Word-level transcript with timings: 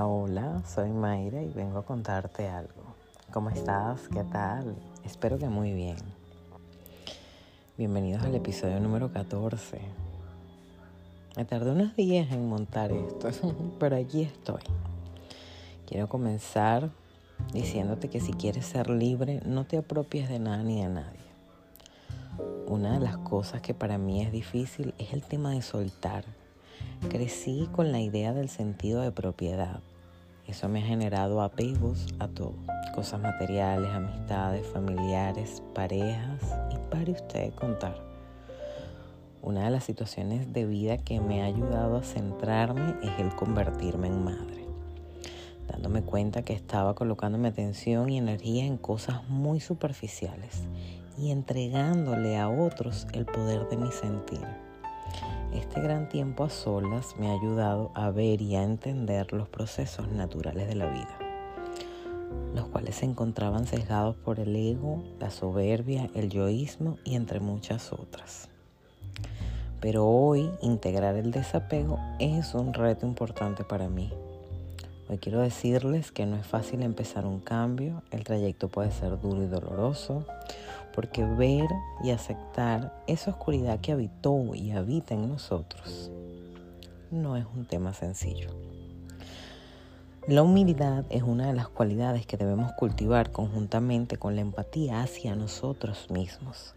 Hola, 0.00 0.62
soy 0.64 0.90
Mayra 0.90 1.42
y 1.42 1.50
vengo 1.50 1.80
a 1.80 1.84
contarte 1.84 2.48
algo. 2.48 2.94
¿Cómo 3.30 3.50
estás? 3.50 4.08
¿Qué 4.08 4.24
tal? 4.24 4.74
Espero 5.04 5.38
que 5.38 5.50
muy 5.50 5.74
bien. 5.74 5.98
Bienvenidos 7.76 8.22
al 8.22 8.34
episodio 8.34 8.80
número 8.80 9.12
14. 9.12 9.80
Me 11.36 11.44
tardé 11.44 11.72
unos 11.72 11.94
días 11.94 12.32
en 12.32 12.48
montar 12.48 12.90
esto, 12.90 13.28
pero 13.78 13.96
aquí 13.96 14.22
estoy. 14.22 14.62
Quiero 15.86 16.08
comenzar 16.08 16.88
diciéndote 17.52 18.08
que 18.08 18.20
si 18.20 18.32
quieres 18.32 18.64
ser 18.64 18.88
libre, 18.88 19.42
no 19.44 19.66
te 19.66 19.76
apropies 19.76 20.30
de 20.30 20.38
nada 20.38 20.62
ni 20.62 20.80
de 20.80 20.88
nadie. 20.88 21.20
Una 22.66 22.94
de 22.94 23.00
las 23.00 23.18
cosas 23.18 23.60
que 23.60 23.74
para 23.74 23.98
mí 23.98 24.22
es 24.22 24.32
difícil 24.32 24.94
es 24.96 25.12
el 25.12 25.22
tema 25.22 25.50
de 25.50 25.60
soltar 25.60 26.24
Crecí 27.08 27.68
con 27.72 27.92
la 27.92 28.00
idea 28.00 28.32
del 28.32 28.48
sentido 28.48 29.02
de 29.02 29.12
propiedad. 29.12 29.80
Eso 30.46 30.68
me 30.68 30.82
ha 30.82 30.86
generado 30.86 31.42
apegos 31.42 32.06
a 32.18 32.28
todo. 32.28 32.54
Cosas 32.94 33.20
materiales, 33.20 33.90
amistades, 33.90 34.66
familiares, 34.66 35.62
parejas 35.74 36.40
y 36.70 36.76
pare 36.90 37.12
usted 37.12 37.52
contar. 37.54 37.96
Una 39.42 39.64
de 39.64 39.70
las 39.70 39.84
situaciones 39.84 40.52
de 40.52 40.66
vida 40.66 40.98
que 40.98 41.20
me 41.20 41.42
ha 41.42 41.46
ayudado 41.46 41.96
a 41.96 42.02
centrarme 42.02 42.94
es 43.02 43.18
el 43.18 43.34
convertirme 43.34 44.06
en 44.06 44.24
madre. 44.24 44.66
Dándome 45.68 46.02
cuenta 46.02 46.42
que 46.42 46.52
estaba 46.52 46.94
colocando 46.94 47.38
mi 47.38 47.48
atención 47.48 48.10
y 48.10 48.18
energía 48.18 48.64
en 48.64 48.76
cosas 48.76 49.28
muy 49.28 49.58
superficiales 49.58 50.62
y 51.18 51.30
entregándole 51.30 52.38
a 52.38 52.48
otros 52.48 53.06
el 53.12 53.26
poder 53.26 53.68
de 53.68 53.76
mi 53.76 53.90
sentir. 53.90 54.71
Este 55.54 55.82
gran 55.82 56.08
tiempo 56.08 56.44
a 56.44 56.50
solas 56.50 57.14
me 57.18 57.28
ha 57.28 57.34
ayudado 57.34 57.90
a 57.94 58.10
ver 58.10 58.40
y 58.40 58.56
a 58.56 58.62
entender 58.62 59.34
los 59.34 59.48
procesos 59.48 60.08
naturales 60.08 60.66
de 60.66 60.74
la 60.74 60.86
vida, 60.86 61.18
los 62.54 62.68
cuales 62.68 62.96
se 62.96 63.04
encontraban 63.04 63.66
sesgados 63.66 64.16
por 64.16 64.40
el 64.40 64.56
ego, 64.56 65.04
la 65.20 65.30
soberbia, 65.30 66.08
el 66.14 66.30
yoísmo 66.30 66.96
y 67.04 67.16
entre 67.16 67.40
muchas 67.40 67.92
otras. 67.92 68.48
Pero 69.80 70.06
hoy 70.06 70.50
integrar 70.62 71.16
el 71.16 71.32
desapego 71.32 71.98
es 72.18 72.54
un 72.54 72.72
reto 72.72 73.06
importante 73.06 73.62
para 73.62 73.88
mí. 73.88 74.10
Hoy 75.10 75.18
quiero 75.18 75.40
decirles 75.40 76.12
que 76.12 76.24
no 76.24 76.36
es 76.36 76.46
fácil 76.46 76.80
empezar 76.82 77.26
un 77.26 77.40
cambio, 77.40 78.02
el 78.10 78.24
trayecto 78.24 78.68
puede 78.68 78.90
ser 78.90 79.20
duro 79.20 79.42
y 79.42 79.48
doloroso, 79.48 80.24
porque 80.94 81.24
ver 81.24 81.68
y 82.02 82.10
aceptar 82.10 83.02
esa 83.06 83.30
oscuridad 83.30 83.80
que 83.80 83.92
habitó 83.92 84.54
y 84.54 84.72
habita 84.72 85.14
en 85.14 85.28
nosotros 85.28 86.10
no 87.12 87.36
es 87.36 87.44
un 87.54 87.66
tema 87.66 87.92
sencillo. 87.92 88.48
La 90.26 90.42
humildad 90.42 91.04
es 91.10 91.22
una 91.22 91.48
de 91.48 91.52
las 91.52 91.68
cualidades 91.68 92.26
que 92.26 92.36
debemos 92.36 92.72
cultivar 92.72 93.30
conjuntamente 93.32 94.16
con 94.16 94.34
la 94.34 94.40
empatía 94.40 95.02
hacia 95.02 95.36
nosotros 95.36 96.10
mismos. 96.10 96.74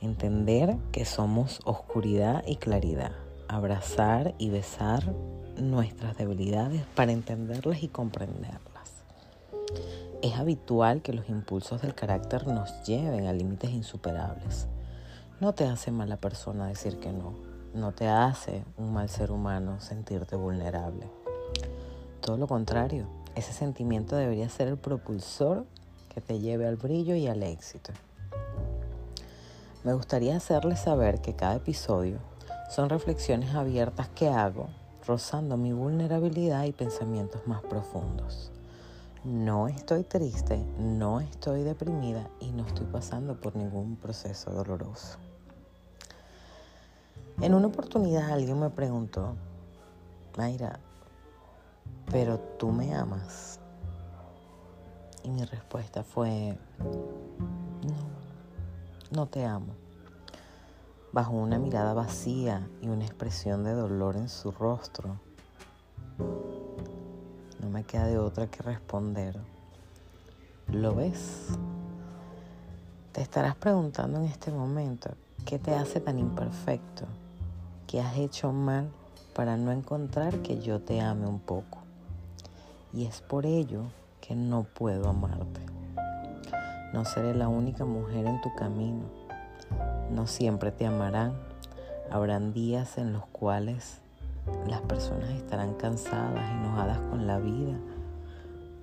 Entender 0.00 0.76
que 0.92 1.04
somos 1.04 1.60
oscuridad 1.64 2.44
y 2.46 2.56
claridad. 2.56 3.12
Abrazar 3.48 4.34
y 4.38 4.50
besar 4.50 5.14
nuestras 5.56 6.16
debilidades 6.16 6.82
para 6.94 7.12
entenderlas 7.12 7.82
y 7.82 7.88
comprenderlas. 7.88 8.71
Es 10.22 10.34
habitual 10.34 11.02
que 11.02 11.12
los 11.12 11.28
impulsos 11.28 11.82
del 11.82 11.96
carácter 11.96 12.46
nos 12.46 12.84
lleven 12.84 13.26
a 13.26 13.32
límites 13.32 13.70
insuperables. 13.70 14.68
No 15.40 15.52
te 15.52 15.66
hace 15.66 15.90
mala 15.90 16.16
persona 16.16 16.68
decir 16.68 17.00
que 17.00 17.12
no. 17.12 17.34
No 17.74 17.90
te 17.90 18.06
hace 18.06 18.64
un 18.76 18.92
mal 18.92 19.08
ser 19.08 19.32
humano 19.32 19.80
sentirte 19.80 20.36
vulnerable. 20.36 21.10
Todo 22.20 22.36
lo 22.36 22.46
contrario, 22.46 23.08
ese 23.34 23.52
sentimiento 23.52 24.14
debería 24.14 24.48
ser 24.48 24.68
el 24.68 24.76
propulsor 24.76 25.66
que 26.14 26.20
te 26.20 26.38
lleve 26.38 26.68
al 26.68 26.76
brillo 26.76 27.16
y 27.16 27.26
al 27.26 27.42
éxito. 27.42 27.92
Me 29.82 29.92
gustaría 29.92 30.36
hacerles 30.36 30.78
saber 30.78 31.20
que 31.20 31.34
cada 31.34 31.56
episodio 31.56 32.18
son 32.70 32.90
reflexiones 32.90 33.56
abiertas 33.56 34.08
que 34.10 34.28
hago 34.28 34.68
rozando 35.04 35.56
mi 35.56 35.72
vulnerabilidad 35.72 36.62
y 36.62 36.70
pensamientos 36.70 37.44
más 37.48 37.60
profundos. 37.62 38.52
No 39.24 39.68
estoy 39.68 40.02
triste, 40.02 40.58
no 40.80 41.20
estoy 41.20 41.62
deprimida 41.62 42.28
y 42.40 42.50
no 42.50 42.66
estoy 42.66 42.86
pasando 42.86 43.40
por 43.40 43.54
ningún 43.54 43.94
proceso 43.94 44.50
doloroso. 44.50 45.16
En 47.40 47.54
una 47.54 47.68
oportunidad 47.68 48.32
alguien 48.32 48.58
me 48.58 48.70
preguntó, 48.70 49.36
Mayra, 50.36 50.80
pero 52.10 52.40
tú 52.58 52.72
me 52.72 52.96
amas. 52.96 53.60
Y 55.22 55.30
mi 55.30 55.44
respuesta 55.44 56.02
fue, 56.02 56.58
no, 56.80 58.08
no 59.12 59.26
te 59.26 59.44
amo. 59.44 59.74
Bajo 61.12 61.30
una 61.30 61.60
mirada 61.60 61.94
vacía 61.94 62.68
y 62.80 62.88
una 62.88 63.04
expresión 63.04 63.62
de 63.62 63.72
dolor 63.72 64.16
en 64.16 64.28
su 64.28 64.50
rostro, 64.50 65.20
me 67.72 67.84
queda 67.84 68.06
de 68.06 68.18
otra 68.18 68.48
que 68.48 68.62
responder. 68.62 69.34
¿Lo 70.68 70.94
ves? 70.94 71.48
Te 73.12 73.22
estarás 73.22 73.56
preguntando 73.56 74.18
en 74.18 74.26
este 74.26 74.50
momento, 74.50 75.10
¿qué 75.46 75.58
te 75.58 75.74
hace 75.74 75.98
tan 76.00 76.18
imperfecto? 76.18 77.06
¿Qué 77.86 78.02
has 78.02 78.18
hecho 78.18 78.52
mal 78.52 78.90
para 79.34 79.56
no 79.56 79.72
encontrar 79.72 80.42
que 80.42 80.60
yo 80.60 80.82
te 80.82 81.00
ame 81.00 81.26
un 81.26 81.40
poco? 81.40 81.78
Y 82.92 83.06
es 83.06 83.22
por 83.22 83.46
ello 83.46 83.84
que 84.20 84.34
no 84.34 84.64
puedo 84.64 85.08
amarte. 85.08 85.60
No 86.92 87.06
seré 87.06 87.34
la 87.34 87.48
única 87.48 87.86
mujer 87.86 88.26
en 88.26 88.42
tu 88.42 88.54
camino. 88.54 89.04
No 90.10 90.26
siempre 90.26 90.72
te 90.72 90.84
amarán. 90.84 91.32
Habrán 92.10 92.52
días 92.52 92.98
en 92.98 93.14
los 93.14 93.24
cuales 93.28 94.01
las 94.66 94.80
personas 94.82 95.30
estarán 95.30 95.74
cansadas, 95.74 96.50
enojadas 96.50 96.98
con 97.10 97.26
la 97.26 97.38
vida, 97.38 97.78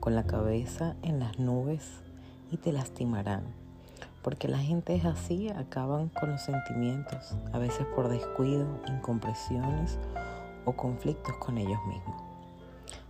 con 0.00 0.14
la 0.14 0.24
cabeza 0.24 0.96
en 1.02 1.20
las 1.20 1.38
nubes 1.38 1.88
y 2.50 2.56
te 2.56 2.72
lastimarán. 2.72 3.42
Porque 4.22 4.48
la 4.48 4.58
gente 4.58 4.94
es 4.94 5.04
así, 5.04 5.50
acaban 5.50 6.08
con 6.08 6.30
los 6.30 6.42
sentimientos, 6.42 7.36
a 7.52 7.58
veces 7.58 7.86
por 7.94 8.08
descuido, 8.08 8.66
incompresiones 8.88 9.98
o 10.64 10.72
conflictos 10.72 11.36
con 11.36 11.58
ellos 11.58 11.78
mismos. 11.86 12.22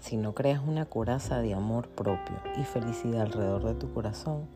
Si 0.00 0.16
no 0.16 0.34
creas 0.34 0.62
una 0.66 0.84
coraza 0.84 1.40
de 1.40 1.54
amor 1.54 1.88
propio 1.88 2.36
y 2.58 2.64
felicidad 2.64 3.22
alrededor 3.22 3.64
de 3.64 3.74
tu 3.74 3.92
corazón, 3.92 4.46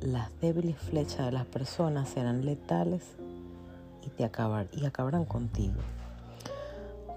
las 0.00 0.30
débiles 0.40 0.76
flechas 0.76 1.26
de 1.26 1.32
las 1.32 1.46
personas 1.46 2.08
serán 2.08 2.44
letales 2.44 3.02
y, 4.02 4.10
te 4.10 4.24
acabar, 4.24 4.68
y 4.72 4.86
acabarán 4.86 5.24
contigo. 5.24 5.80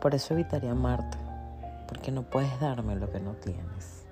Por 0.02 0.16
eso 0.16 0.34
evitaría 0.34 0.72
amarte, 0.72 1.18
porque 1.88 2.12
no 2.12 2.24
puedes 2.24 2.58
darme 2.62 2.96
lo 2.96 3.12
que 3.12 3.20
no 3.20 3.34
tienes. 3.34 4.06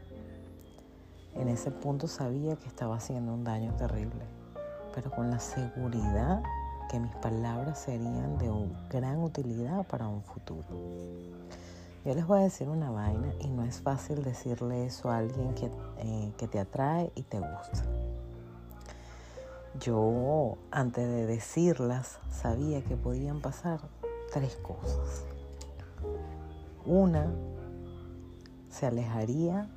En 1.34 1.48
ese 1.48 1.72
punto 1.72 2.08
sabía 2.08 2.58
que 2.58 2.68
estaba 2.68 2.98
haciendo 2.98 3.34
un 3.34 3.46
daño 3.46 3.74
terrible, 3.76 4.26
pero 4.94 5.12
con 5.12 5.30
la 5.30 5.40
seguridad 5.40 6.44
que 6.90 7.00
mis 7.00 7.16
palabras 7.16 7.80
serían 7.80 8.38
de 8.38 8.52
gran 8.90 9.24
utilidad 9.24 9.86
para 9.88 10.08
un 10.08 10.24
futuro. 10.24 10.66
Yo 12.04 12.16
les 12.16 12.26
voy 12.26 12.40
a 12.40 12.44
decir 12.44 12.68
una 12.68 12.92
vaina 12.92 13.34
y 13.40 13.48
no 13.48 13.64
es 13.64 13.82
fácil 13.82 14.24
decirle 14.24 14.86
eso 14.86 15.10
a 15.10 15.18
alguien 15.18 15.54
que, 15.54 15.70
eh, 16.00 16.34
que 16.38 16.48
te 16.48 16.60
atrae 16.60 17.12
y 17.16 17.24
te 17.24 17.40
gusta. 17.40 17.86
Yo, 19.80 20.58
antes 20.72 21.08
de 21.08 21.26
decirlas, 21.28 22.20
sabía 22.32 22.84
que 22.84 22.98
podían 22.98 23.42
pasar 23.42 23.80
tres 24.34 24.56
cosas. 24.58 25.24
Una 26.88 27.28
se 28.70 28.86
alejaría 28.86 29.68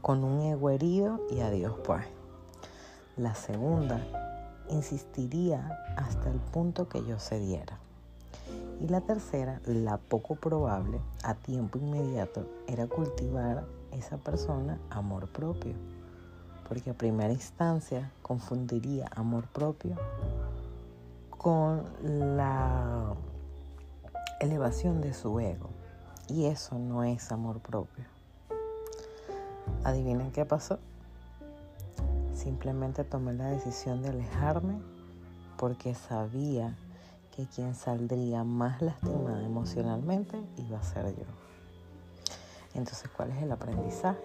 con 0.00 0.22
un 0.22 0.40
ego 0.42 0.70
herido 0.70 1.20
y 1.32 1.40
adiós 1.40 1.74
pues. 1.84 2.04
La 3.16 3.34
segunda 3.34 4.00
insistiría 4.70 5.76
hasta 5.96 6.30
el 6.30 6.38
punto 6.38 6.88
que 6.88 7.04
yo 7.04 7.18
cediera. 7.18 7.80
Y 8.80 8.86
la 8.86 9.00
tercera, 9.00 9.60
la 9.66 9.96
poco 9.98 10.36
probable, 10.36 11.00
a 11.24 11.34
tiempo 11.34 11.76
inmediato, 11.76 12.46
era 12.68 12.86
cultivar 12.86 13.64
esa 13.90 14.18
persona 14.18 14.78
amor 14.90 15.26
propio. 15.26 15.74
Porque 16.68 16.90
a 16.90 16.94
primera 16.94 17.32
instancia 17.32 18.12
confundiría 18.22 19.10
amor 19.16 19.48
propio 19.48 19.96
con 21.30 21.82
la 22.00 23.14
elevación 24.38 25.00
de 25.00 25.12
su 25.14 25.40
ego. 25.40 25.70
Y 26.28 26.44
eso 26.44 26.78
no 26.78 27.04
es 27.04 27.32
amor 27.32 27.60
propio. 27.60 28.04
Adivinen 29.82 30.30
qué 30.30 30.44
pasó. 30.44 30.78
Simplemente 32.34 33.02
tomé 33.04 33.32
la 33.32 33.46
decisión 33.50 34.02
de 34.02 34.10
alejarme 34.10 34.78
porque 35.56 35.94
sabía 35.94 36.76
que 37.34 37.46
quien 37.46 37.74
saldría 37.74 38.44
más 38.44 38.82
lastimada 38.82 39.42
emocionalmente 39.42 40.38
iba 40.56 40.78
a 40.78 40.82
ser 40.82 41.16
yo. 41.16 41.24
Entonces, 42.74 43.08
¿cuál 43.16 43.30
es 43.30 43.42
el 43.42 43.50
aprendizaje? 43.50 44.20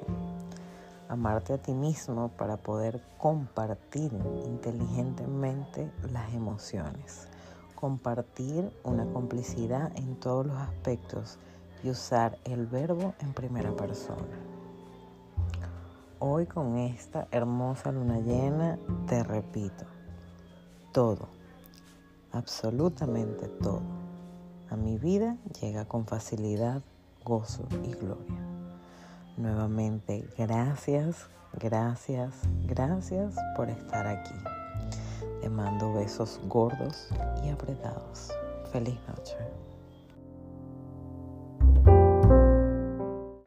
Amarte 1.09 1.53
a 1.53 1.57
ti 1.57 1.73
mismo 1.73 2.29
para 2.29 2.57
poder 2.57 3.01
compartir 3.17 4.11
inteligentemente 4.45 5.91
las 6.11 6.33
emociones. 6.33 7.27
Compartir 7.75 8.71
una 8.83 9.05
complicidad 9.05 9.91
en 9.97 10.15
todos 10.19 10.45
los 10.45 10.57
aspectos 10.57 11.37
y 11.83 11.89
usar 11.89 12.39
el 12.45 12.65
verbo 12.65 13.13
en 13.19 13.33
primera 13.33 13.75
persona. 13.75 14.39
Hoy 16.19 16.45
con 16.45 16.77
esta 16.77 17.27
hermosa 17.31 17.91
luna 17.91 18.19
llena 18.19 18.79
te 19.07 19.23
repito, 19.23 19.85
todo, 20.93 21.27
absolutamente 22.31 23.47
todo, 23.47 23.81
a 24.69 24.77
mi 24.77 24.97
vida 24.97 25.37
llega 25.59 25.85
con 25.85 26.05
facilidad, 26.05 26.81
gozo 27.25 27.67
y 27.83 27.91
gloria. 27.91 28.39
Nuevamente, 29.35 30.27
gracias, 30.37 31.27
gracias, 31.59 32.33
gracias 32.65 33.35
por 33.55 33.69
estar 33.69 34.07
aquí. 34.07 34.35
Te 35.41 35.49
mando 35.49 35.93
besos 35.93 36.39
gordos 36.47 37.09
y 37.43 37.49
apretados. 37.49 38.31
Feliz 38.71 38.97
noche. 39.09 39.35